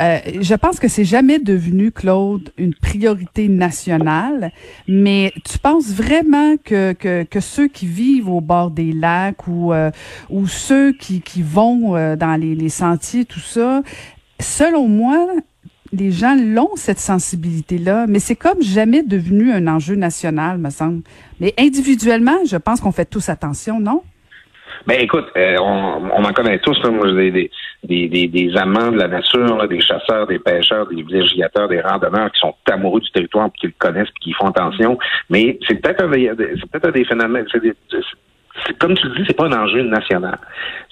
euh, 0.00 0.18
je 0.40 0.54
pense 0.54 0.80
que 0.80 0.88
c'est 0.88 1.04
jamais 1.04 1.38
devenu, 1.38 1.92
Claude, 1.92 2.52
une 2.58 2.74
priorité 2.74 3.48
nationale, 3.48 4.50
mais 4.88 5.32
tu 5.44 5.58
penses 5.58 5.92
vraiment 5.92 6.56
que, 6.56 6.92
que, 6.92 7.22
que 7.24 7.40
ceux 7.40 7.68
qui 7.68 7.86
vivent 7.86 8.28
au 8.28 8.40
bord 8.40 8.70
des 8.70 8.92
lacs 8.92 9.46
ou, 9.46 9.72
euh, 9.72 9.90
ou 10.30 10.46
ceux 10.46 10.92
qui, 10.92 11.20
qui 11.20 11.42
vont 11.42 11.96
euh, 11.96 12.16
dans 12.16 12.40
les, 12.40 12.54
les 12.54 12.68
sentiers, 12.68 13.24
tout 13.24 13.40
ça, 13.40 13.82
selon 14.40 14.88
moi, 14.88 15.26
les 15.92 16.10
gens 16.10 16.36
l'ont, 16.36 16.74
cette 16.74 16.98
sensibilité-là, 16.98 18.06
mais 18.08 18.18
c'est 18.18 18.34
comme 18.36 18.60
jamais 18.62 19.02
devenu 19.02 19.52
un 19.52 19.66
enjeu 19.68 19.94
national, 19.94 20.58
me 20.58 20.70
semble. 20.70 21.02
Mais 21.40 21.54
individuellement, 21.58 22.44
je 22.44 22.56
pense 22.56 22.80
qu'on 22.80 22.92
fait 22.92 23.04
tous 23.04 23.28
attention, 23.28 23.78
non? 23.78 24.02
Ben 24.86 25.00
écoute, 25.00 25.26
euh, 25.36 25.56
on, 25.60 26.10
on 26.14 26.24
en 26.24 26.32
connaît 26.32 26.58
tous, 26.58 26.76
là, 26.82 26.90
moi, 26.90 27.10
des, 27.12 27.30
des, 27.30 27.50
des, 27.84 28.08
des, 28.08 28.56
amants 28.56 28.90
de 28.90 28.98
la 28.98 29.08
nature, 29.08 29.68
des 29.68 29.80
chasseurs, 29.80 30.26
des 30.26 30.38
pêcheurs, 30.38 30.86
des 30.86 31.02
villégiateurs, 31.02 31.68
des 31.68 31.80
randonneurs 31.80 32.30
qui 32.32 32.40
sont 32.40 32.54
amoureux 32.70 33.00
du 33.00 33.10
territoire, 33.10 33.50
puis 33.50 33.60
qui 33.60 33.66
le 33.66 33.74
connaissent, 33.78 34.10
puis 34.20 34.24
qui 34.24 34.32
font 34.32 34.48
attention. 34.48 34.98
Mais 35.30 35.58
c'est 35.68 35.80
peut-être 35.80 36.04
un, 36.04 36.12
c'est 36.12 36.70
peut-être 36.70 36.88
un 36.88 36.92
des 36.92 37.04
phénomènes. 37.04 37.46
C'est 37.52 38.74
comme 38.78 38.94
tu 38.94 39.08
le 39.08 39.16
dis, 39.16 39.24
c'est 39.26 39.36
pas 39.36 39.46
un 39.46 39.64
enjeu 39.64 39.82
national. 39.82 40.38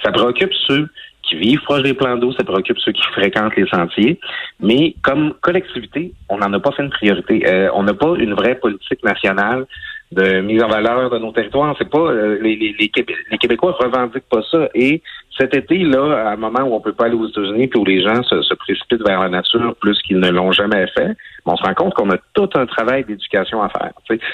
Ça 0.03 0.11
préoccupe 0.13 0.53
ceux 0.67 0.89
qui 1.23 1.37
vivent 1.37 1.63
proche 1.63 1.83
des 1.83 1.95
plans 1.95 2.17
d'eau, 2.17 2.33
ça 2.33 2.45
préoccupe 2.45 2.79
ceux 2.81 2.93
qui 2.93 3.03
fréquentent 3.13 3.57
les 3.57 3.67
sentiers. 3.69 4.19
Mais 4.61 4.95
comme 5.03 5.35
collectivité, 5.41 6.13
on 6.29 6.39
n'en 6.39 6.53
a 6.53 6.61
pas 6.61 6.73
fait 6.73 6.83
une 6.83 6.91
priorité. 6.91 7.45
Euh, 7.47 7.71
on 7.75 7.85
n'a 7.85 7.95
pas 7.95 8.15
une 8.19 8.35
vraie 8.35 8.57
politique 8.57 9.03
nationale 9.05 9.67
de 10.12 10.40
mise 10.40 10.62
en 10.62 10.69
valeur 10.69 11.11
de 11.11 11.19
nos 11.19 11.33
territoires. 11.33 11.75
C'est 11.78 11.88
pas 11.88 11.99
euh, 11.99 12.38
les, 12.40 12.57
les, 12.57 12.75
les, 12.78 13.38
Québécois 13.38 13.76
revendiquent 13.78 14.28
pas 14.28 14.42
ça. 14.50 14.69
Et 14.75 15.02
cet 15.38 15.54
été, 15.54 15.78
là, 15.78 16.28
à 16.28 16.33
un 16.33 16.37
moment 16.37 16.61
où 16.61 16.75
on 16.75 16.81
peut 16.81 16.92
pas 16.92 17.07
aller 17.07 17.14
aux 17.14 17.28
États-Unis, 17.28 17.69
puis 17.69 17.81
où 17.81 17.85
les 17.85 18.02
gens 18.02 18.23
se, 18.23 18.54
précipitent 18.54 19.07
vers 19.07 19.21
la 19.21 19.31
nature 19.31 19.75
plus 19.81 20.00
qu'ils 20.02 20.21
ne 20.21 20.31
l'ont 20.31 20.52
jamais 20.52 20.87
fait, 20.88 21.16
on 21.47 21.57
se 21.57 21.62
rend 21.62 21.75
compte 21.75 21.95
qu'on 21.95 22.11
a 22.11 22.19
tout 22.35 22.50
un 22.54 22.66
travail 22.66 23.04
d'éducation 23.04 23.62
à 23.62 23.71
faire. 23.71 23.92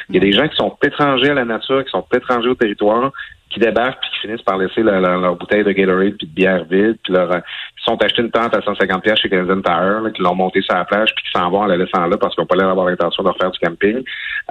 Il 0.09 0.15
y 0.15 0.19
a 0.19 0.21
des 0.21 0.33
gens 0.33 0.49
qui 0.49 0.57
sont 0.57 0.77
étrangers 0.83 1.31
à 1.31 1.35
la 1.35 1.45
nature, 1.45 1.85
qui 1.85 1.91
sont 1.91 2.05
étrangers 2.13 2.49
au 2.49 2.55
territoire, 2.55 3.13
qui 3.51 3.61
débarquent 3.61 4.01
puis 4.01 4.11
qui 4.11 4.21
finissent 4.27 4.43
par 4.43 4.59
laisser 4.59 4.83
leur, 4.83 5.37
bouteille 5.37 5.65
de 5.65 5.73
Gatorade 5.73 6.17
puis 6.19 6.27
de 6.27 6.33
bière 6.33 6.65
vide, 6.65 6.99
puis 7.03 7.13
leur, 7.13 7.31
ils 7.35 7.85
sont 7.85 7.97
achetés 8.03 8.23
une 8.23 8.31
tente 8.31 8.55
à 8.55 8.63
150 8.63 9.03
pièces 9.03 9.21
chez 9.21 9.29
Canadian 9.29 9.63
Tire, 9.63 10.13
qui 10.15 10.23
l'ont 10.23 10.35
monté 10.35 10.61
sur 10.63 10.75
la 10.75 10.85
plage 10.85 11.15
puis 11.15 11.25
qui 11.25 11.39
s'en 11.39 11.51
vont 11.51 11.61
en 11.61 11.67
la 11.67 11.77
laissant 11.77 12.07
là 12.07 12.17
parce 12.17 12.35
qu'ils 12.35 12.43
n'ont 12.43 12.47
pas 12.47 12.57
l'air 12.57 12.69
d'avoir 12.69 12.87
l'intention 12.87 13.23
de 13.23 13.29
refaire 13.29 13.51
du 13.51 13.59
camping. 13.59 14.03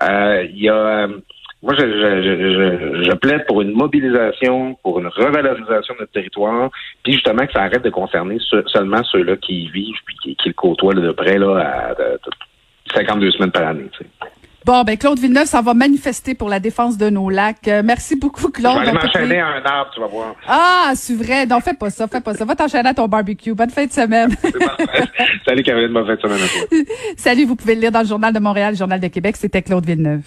Euh, 0.03 0.43
il 0.49 0.63
y 0.63 0.69
a 0.69 0.75
euh, 0.75 1.07
moi, 1.63 1.73
je, 1.75 1.81
je, 1.81 3.03
je, 3.03 3.15
plaide 3.15 3.45
pour 3.47 3.61
une 3.61 3.71
mobilisation, 3.71 4.75
pour 4.83 4.99
une 4.99 5.07
revalorisation 5.07 5.95
de 5.95 6.01
notre 6.01 6.11
territoire, 6.11 6.69
puis 7.03 7.13
justement 7.13 7.47
que 7.47 7.53
ça 7.53 7.63
arrête 7.63 7.81
de 7.81 7.89
concerner 7.89 8.37
seulement 8.67 9.03
ceux-là 9.03 9.37
qui 9.37 9.63
y 9.63 9.69
vivent 9.69 9.95
puis 10.05 10.35
qui, 10.35 10.49
le 10.49 10.53
côtoient 10.53 10.93
de 10.93 11.11
près 11.11 11.39
là, 11.39 11.57
à, 11.57 12.93
52 12.93 13.31
semaines 13.31 13.51
par 13.51 13.67
année. 13.67 13.89
Bon, 14.65 14.83
ben 14.83 14.97
Claude 14.97 15.19
Villeneuve, 15.19 15.45
ça 15.45 15.61
va 15.61 15.73
manifester 15.73 16.35
pour 16.35 16.49
la 16.49 16.59
défense 16.59 16.97
de 16.97 17.09
nos 17.09 17.29
lacs. 17.29 17.67
Euh, 17.67 17.81
merci 17.85 18.15
beaucoup, 18.15 18.49
Claude. 18.49 18.79
Je 18.81 18.85
vais 18.85 18.91
m'enchaîner 18.91 19.39
à 19.39 19.47
un 19.47 19.63
arbre, 19.63 19.91
tu 19.93 20.01
vas 20.01 20.07
voir. 20.07 20.35
Ah, 20.47 20.91
c'est 20.95 21.15
vrai. 21.15 21.45
Non, 21.45 21.59
fais 21.61 21.73
pas 21.73 21.89
ça, 21.89 22.07
fais 22.07 22.19
pas 22.21 22.33
ça. 22.33 22.43
Va 22.43 22.55
t'enchaîner 22.55 22.89
à 22.89 22.93
ton 22.93 23.07
barbecue. 23.07 23.53
Bonne 23.53 23.69
fin 23.69 23.85
de 23.85 23.91
semaine. 23.91 24.35
Salut, 25.47 25.63
Caroline. 25.63 25.93
Bonne 25.93 26.05
fin 26.05 26.15
de 26.15 26.21
semaine 26.21 26.41
à 26.43 26.47
toi. 26.47 26.93
Salut, 27.15 27.45
vous 27.45 27.55
pouvez 27.55 27.75
le 27.75 27.81
lire 27.81 27.91
dans 27.91 28.01
le 28.01 28.07
Journal 28.07 28.33
de 28.33 28.39
Montréal, 28.39 28.73
le 28.73 28.77
Journal 28.77 28.99
de 28.99 29.07
Québec. 29.07 29.37
C'était 29.37 29.61
Claude 29.61 29.85
Villeneuve. 29.85 30.23